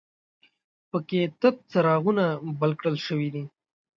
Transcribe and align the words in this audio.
په 0.89 0.97
کې 1.07 1.21
تت 1.39 1.55
څراغونه 1.71 2.25
بل 2.59 2.71
کړل 2.79 2.95
شوي 3.05 3.29
دي. 3.35 3.43